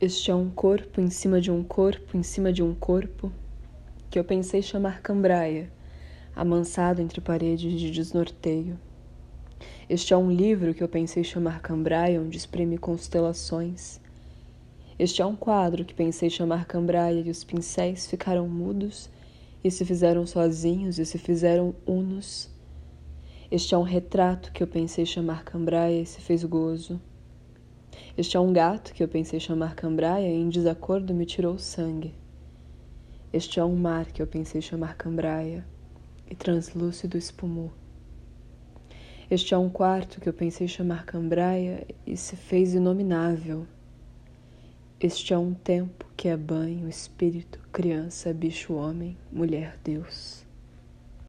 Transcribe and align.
Este 0.00 0.32
é 0.32 0.34
um 0.34 0.50
corpo 0.50 1.00
em 1.00 1.08
cima 1.08 1.40
de 1.40 1.52
um 1.52 1.62
corpo 1.62 2.16
em 2.16 2.22
cima 2.24 2.52
de 2.52 2.64
um 2.64 2.74
corpo 2.74 3.32
que 4.10 4.18
eu 4.18 4.24
pensei 4.24 4.60
chamar 4.60 5.00
cambraia, 5.00 5.72
amansado 6.34 7.00
entre 7.00 7.20
paredes 7.20 7.78
de 7.78 7.92
desnorteio. 7.92 8.76
Este 9.88 10.12
é 10.12 10.16
um 10.16 10.32
livro 10.32 10.74
que 10.74 10.82
eu 10.82 10.88
pensei 10.88 11.22
chamar 11.22 11.60
cambraia, 11.60 12.20
onde 12.20 12.36
espreme 12.36 12.76
constelações. 12.76 14.00
Este 14.98 15.22
é 15.22 15.26
um 15.26 15.36
quadro 15.36 15.84
que 15.84 15.94
pensei 15.94 16.28
chamar 16.28 16.64
cambraia 16.66 17.20
e 17.20 17.30
os 17.30 17.44
pincéis 17.44 18.04
ficaram 18.08 18.48
mudos 18.48 19.08
e 19.62 19.70
se 19.70 19.84
fizeram 19.84 20.26
sozinhos 20.26 20.98
e 20.98 21.06
se 21.06 21.18
fizeram 21.18 21.72
unos. 21.86 22.50
Este 23.48 23.76
é 23.76 23.78
um 23.78 23.82
retrato 23.82 24.50
que 24.50 24.60
eu 24.60 24.66
pensei 24.66 25.06
chamar 25.06 25.44
cambraia 25.44 26.02
e 26.02 26.06
se 26.06 26.20
fez 26.20 26.42
gozo. 26.42 27.00
Este 28.16 28.36
é 28.36 28.40
um 28.40 28.52
gato 28.52 28.92
que 28.92 29.02
eu 29.02 29.08
pensei 29.08 29.40
chamar 29.40 29.74
cambraia 29.74 30.28
e 30.28 30.40
em 30.40 30.48
desacordo 30.48 31.12
me 31.12 31.26
tirou 31.26 31.58
sangue. 31.58 32.14
Este 33.32 33.58
é 33.58 33.64
um 33.64 33.74
mar 33.74 34.06
que 34.06 34.22
eu 34.22 34.26
pensei 34.26 34.60
chamar 34.60 34.96
cambraia 34.96 35.66
e 36.30 36.34
translúcido 36.34 37.18
espumou. 37.18 37.72
Este 39.30 39.54
é 39.54 39.58
um 39.58 39.68
quarto 39.68 40.20
que 40.20 40.28
eu 40.28 40.32
pensei 40.32 40.68
chamar 40.68 41.04
cambraia 41.04 41.86
e 42.06 42.16
se 42.16 42.36
fez 42.36 42.74
inominável. 42.74 43.66
Este 45.00 45.34
é 45.34 45.38
um 45.38 45.52
tempo 45.52 46.06
que 46.16 46.28
é 46.28 46.36
banho, 46.36 46.88
espírito, 46.88 47.58
criança, 47.72 48.32
bicho, 48.32 48.74
homem, 48.74 49.16
mulher, 49.32 49.78
Deus. 49.82 50.43